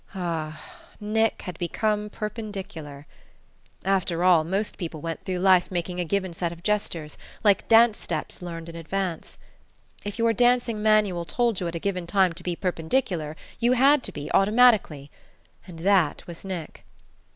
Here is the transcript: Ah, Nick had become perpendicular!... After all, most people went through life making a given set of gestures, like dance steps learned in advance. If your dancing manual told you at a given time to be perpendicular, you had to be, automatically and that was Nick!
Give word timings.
Ah, 0.15 0.59
Nick 0.99 1.43
had 1.43 1.59
become 1.59 2.09
perpendicular!... 2.09 3.05
After 3.85 4.23
all, 4.23 4.43
most 4.43 4.79
people 4.79 4.99
went 4.99 5.23
through 5.23 5.37
life 5.37 5.69
making 5.69 5.99
a 5.99 6.03
given 6.05 6.33
set 6.33 6.51
of 6.51 6.63
gestures, 6.63 7.19
like 7.43 7.67
dance 7.67 7.99
steps 7.99 8.41
learned 8.41 8.67
in 8.67 8.75
advance. 8.75 9.37
If 10.03 10.17
your 10.17 10.33
dancing 10.33 10.81
manual 10.81 11.23
told 11.23 11.59
you 11.59 11.67
at 11.67 11.75
a 11.75 11.79
given 11.79 12.07
time 12.07 12.33
to 12.33 12.41
be 12.41 12.55
perpendicular, 12.55 13.35
you 13.59 13.73
had 13.73 14.01
to 14.01 14.11
be, 14.11 14.31
automatically 14.33 15.11
and 15.67 15.77
that 15.77 16.25
was 16.25 16.43
Nick! 16.43 16.83